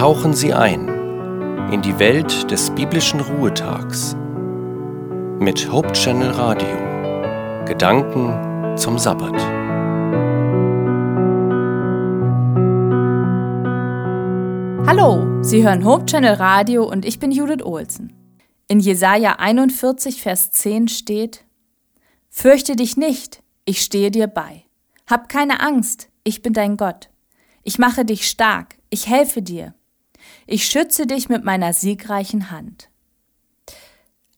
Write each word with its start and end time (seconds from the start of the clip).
tauchen 0.00 0.32
Sie 0.32 0.54
ein 0.54 0.88
in 1.72 1.82
die 1.82 1.98
Welt 1.98 2.50
des 2.50 2.70
biblischen 2.70 3.20
Ruhetags 3.20 4.16
mit 5.38 5.70
Hope 5.70 5.92
Channel 5.92 6.30
Radio. 6.30 7.66
Gedanken 7.66 8.78
zum 8.78 8.98
Sabbat. 8.98 9.34
Hallo, 14.86 15.42
Sie 15.42 15.62
hören 15.62 15.84
Hope 15.84 16.06
Channel 16.06 16.32
Radio 16.32 16.88
und 16.88 17.04
ich 17.04 17.18
bin 17.18 17.30
Judith 17.30 17.62
Olsen. 17.62 18.14
In 18.68 18.80
Jesaja 18.80 19.32
41, 19.32 20.22
Vers 20.22 20.50
10 20.50 20.88
steht: 20.88 21.44
Fürchte 22.30 22.74
dich 22.74 22.96
nicht, 22.96 23.42
ich 23.66 23.82
stehe 23.82 24.10
dir 24.10 24.28
bei. 24.28 24.64
Hab 25.06 25.28
keine 25.28 25.60
Angst, 25.60 26.08
ich 26.24 26.40
bin 26.40 26.54
dein 26.54 26.78
Gott. 26.78 27.10
Ich 27.64 27.78
mache 27.78 28.06
dich 28.06 28.30
stark, 28.30 28.76
ich 28.88 29.06
helfe 29.06 29.42
dir. 29.42 29.74
Ich 30.46 30.66
schütze 30.66 31.06
dich 31.06 31.28
mit 31.28 31.44
meiner 31.44 31.72
siegreichen 31.72 32.50
Hand. 32.50 32.90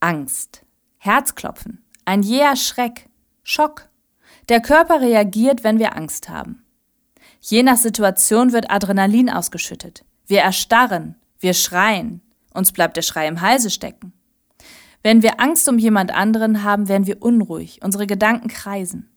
Angst, 0.00 0.64
Herzklopfen, 0.98 1.84
ein 2.04 2.22
jäher 2.22 2.56
Schreck, 2.56 3.08
Schock. 3.42 3.88
Der 4.48 4.60
Körper 4.60 5.00
reagiert, 5.00 5.64
wenn 5.64 5.78
wir 5.78 5.96
Angst 5.96 6.28
haben. 6.28 6.64
Je 7.40 7.62
nach 7.62 7.76
Situation 7.76 8.52
wird 8.52 8.70
Adrenalin 8.70 9.30
ausgeschüttet. 9.30 10.04
Wir 10.26 10.40
erstarren, 10.40 11.16
wir 11.40 11.54
schreien, 11.54 12.20
uns 12.52 12.72
bleibt 12.72 12.96
der 12.96 13.02
Schrei 13.02 13.28
im 13.28 13.40
Halse 13.40 13.70
stecken. 13.70 14.12
Wenn 15.02 15.22
wir 15.22 15.40
Angst 15.40 15.68
um 15.68 15.78
jemand 15.78 16.12
anderen 16.12 16.64
haben, 16.64 16.88
werden 16.88 17.06
wir 17.06 17.22
unruhig, 17.22 17.80
unsere 17.82 18.06
Gedanken 18.06 18.48
kreisen. 18.48 19.08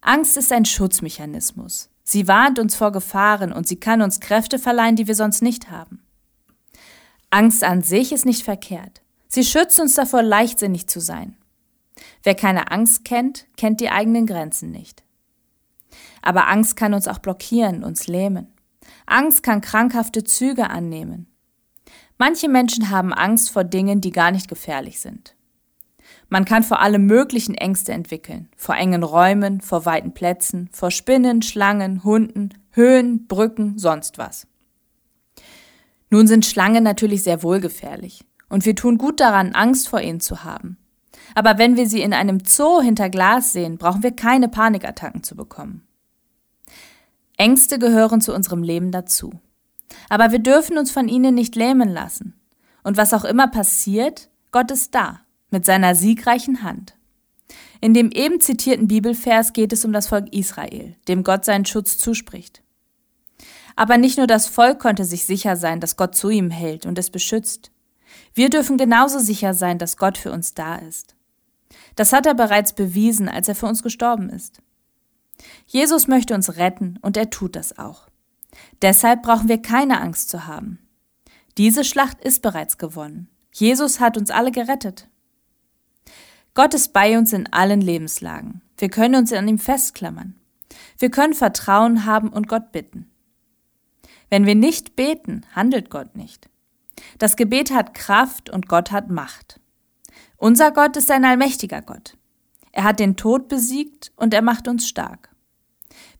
Angst 0.00 0.36
ist 0.36 0.52
ein 0.52 0.66
Schutzmechanismus. 0.66 1.88
Sie 2.04 2.28
warnt 2.28 2.58
uns 2.58 2.76
vor 2.76 2.92
Gefahren 2.92 3.52
und 3.52 3.66
sie 3.66 3.80
kann 3.80 4.02
uns 4.02 4.20
Kräfte 4.20 4.58
verleihen, 4.58 4.94
die 4.94 5.08
wir 5.08 5.14
sonst 5.14 5.42
nicht 5.42 5.70
haben. 5.70 6.02
Angst 7.30 7.64
an 7.64 7.82
sich 7.82 8.12
ist 8.12 8.26
nicht 8.26 8.44
verkehrt. 8.44 9.00
Sie 9.26 9.42
schützt 9.42 9.80
uns 9.80 9.94
davor, 9.94 10.22
leichtsinnig 10.22 10.86
zu 10.86 11.00
sein. 11.00 11.36
Wer 12.22 12.34
keine 12.34 12.70
Angst 12.70 13.04
kennt, 13.04 13.46
kennt 13.56 13.80
die 13.80 13.90
eigenen 13.90 14.26
Grenzen 14.26 14.70
nicht. 14.70 15.02
Aber 16.22 16.48
Angst 16.48 16.76
kann 16.76 16.94
uns 16.94 17.08
auch 17.08 17.18
blockieren, 17.18 17.82
uns 17.82 18.06
lähmen. 18.06 18.52
Angst 19.06 19.42
kann 19.42 19.60
krankhafte 19.60 20.24
Züge 20.24 20.70
annehmen. 20.70 21.26
Manche 22.18 22.48
Menschen 22.48 22.90
haben 22.90 23.12
Angst 23.12 23.50
vor 23.50 23.64
Dingen, 23.64 24.00
die 24.00 24.12
gar 24.12 24.30
nicht 24.30 24.48
gefährlich 24.48 25.00
sind. 25.00 25.34
Man 26.28 26.44
kann 26.44 26.62
vor 26.62 26.80
allem 26.80 27.06
möglichen 27.06 27.54
Ängste 27.54 27.92
entwickeln. 27.92 28.48
Vor 28.56 28.76
engen 28.76 29.02
Räumen, 29.02 29.60
vor 29.60 29.84
weiten 29.86 30.14
Plätzen, 30.14 30.68
vor 30.72 30.90
Spinnen, 30.90 31.42
Schlangen, 31.42 32.04
Hunden, 32.04 32.50
Höhen, 32.70 33.26
Brücken, 33.26 33.78
sonst 33.78 34.18
was. 34.18 34.46
Nun 36.10 36.26
sind 36.26 36.46
Schlangen 36.46 36.84
natürlich 36.84 37.22
sehr 37.22 37.42
wohlgefährlich. 37.42 38.24
Und 38.48 38.64
wir 38.64 38.74
tun 38.74 38.98
gut 38.98 39.20
daran, 39.20 39.54
Angst 39.54 39.88
vor 39.88 40.00
ihnen 40.00 40.20
zu 40.20 40.44
haben. 40.44 40.78
Aber 41.34 41.58
wenn 41.58 41.76
wir 41.76 41.88
sie 41.88 42.02
in 42.02 42.12
einem 42.12 42.40
Zoo 42.44 42.80
hinter 42.80 43.10
Glas 43.10 43.52
sehen, 43.52 43.78
brauchen 43.78 44.02
wir 44.02 44.12
keine 44.12 44.48
Panikattacken 44.48 45.22
zu 45.22 45.34
bekommen. 45.34 45.86
Ängste 47.36 47.78
gehören 47.78 48.20
zu 48.20 48.32
unserem 48.32 48.62
Leben 48.62 48.92
dazu. 48.92 49.32
Aber 50.08 50.30
wir 50.30 50.38
dürfen 50.38 50.78
uns 50.78 50.90
von 50.90 51.08
ihnen 51.08 51.34
nicht 51.34 51.56
lähmen 51.56 51.88
lassen. 51.88 52.34
Und 52.82 52.96
was 52.96 53.12
auch 53.12 53.24
immer 53.24 53.48
passiert, 53.48 54.30
Gott 54.52 54.70
ist 54.70 54.94
da 54.94 55.24
mit 55.54 55.64
seiner 55.64 55.94
siegreichen 55.94 56.62
Hand. 56.62 56.96
In 57.80 57.94
dem 57.94 58.10
eben 58.10 58.40
zitierten 58.40 58.88
Bibelvers 58.88 59.52
geht 59.52 59.72
es 59.72 59.84
um 59.84 59.92
das 59.92 60.08
Volk 60.08 60.32
Israel, 60.34 60.96
dem 61.08 61.24
Gott 61.24 61.44
seinen 61.44 61.64
Schutz 61.64 61.96
zuspricht. 61.96 62.62
Aber 63.76 63.96
nicht 63.96 64.18
nur 64.18 64.26
das 64.26 64.46
Volk 64.46 64.80
konnte 64.80 65.04
sich 65.04 65.24
sicher 65.24 65.56
sein, 65.56 65.80
dass 65.80 65.96
Gott 65.96 66.14
zu 66.14 66.28
ihm 66.28 66.50
hält 66.50 66.86
und 66.86 66.98
es 66.98 67.10
beschützt. 67.10 67.70
Wir 68.34 68.50
dürfen 68.50 68.76
genauso 68.76 69.18
sicher 69.18 69.54
sein, 69.54 69.78
dass 69.78 69.96
Gott 69.96 70.18
für 70.18 70.32
uns 70.32 70.54
da 70.54 70.76
ist. 70.76 71.14
Das 71.96 72.12
hat 72.12 72.26
er 72.26 72.34
bereits 72.34 72.72
bewiesen, 72.72 73.28
als 73.28 73.48
er 73.48 73.54
für 73.54 73.66
uns 73.66 73.82
gestorben 73.82 74.28
ist. 74.28 74.60
Jesus 75.66 76.08
möchte 76.08 76.34
uns 76.34 76.56
retten 76.56 76.98
und 77.00 77.16
er 77.16 77.30
tut 77.30 77.56
das 77.56 77.78
auch. 77.78 78.08
Deshalb 78.82 79.22
brauchen 79.22 79.48
wir 79.48 79.60
keine 79.60 80.00
Angst 80.00 80.30
zu 80.30 80.46
haben. 80.46 80.78
Diese 81.58 81.84
Schlacht 81.84 82.20
ist 82.22 82.42
bereits 82.42 82.78
gewonnen. 82.78 83.28
Jesus 83.52 84.00
hat 84.00 84.16
uns 84.16 84.30
alle 84.30 84.50
gerettet. 84.50 85.08
Gott 86.54 86.72
ist 86.72 86.92
bei 86.92 87.18
uns 87.18 87.32
in 87.32 87.52
allen 87.52 87.80
Lebenslagen. 87.80 88.62
Wir 88.78 88.88
können 88.88 89.16
uns 89.16 89.32
an 89.32 89.48
ihm 89.48 89.58
festklammern. 89.58 90.36
Wir 90.98 91.10
können 91.10 91.34
Vertrauen 91.34 92.04
haben 92.06 92.28
und 92.28 92.48
Gott 92.48 92.70
bitten. 92.70 93.10
Wenn 94.30 94.46
wir 94.46 94.54
nicht 94.54 94.94
beten, 94.94 95.44
handelt 95.52 95.90
Gott 95.90 96.16
nicht. 96.16 96.48
Das 97.18 97.36
Gebet 97.36 97.72
hat 97.72 97.94
Kraft 97.94 98.50
und 98.50 98.68
Gott 98.68 98.92
hat 98.92 99.10
Macht. 99.10 99.60
Unser 100.36 100.70
Gott 100.70 100.96
ist 100.96 101.10
ein 101.10 101.24
allmächtiger 101.24 101.82
Gott. 101.82 102.16
Er 102.70 102.84
hat 102.84 103.00
den 103.00 103.16
Tod 103.16 103.48
besiegt 103.48 104.12
und 104.16 104.32
er 104.32 104.42
macht 104.42 104.68
uns 104.68 104.88
stark. 104.88 105.30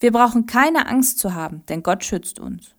Wir 0.00 0.12
brauchen 0.12 0.46
keine 0.46 0.88
Angst 0.88 1.18
zu 1.18 1.34
haben, 1.34 1.64
denn 1.68 1.82
Gott 1.82 2.04
schützt 2.04 2.40
uns. 2.40 2.74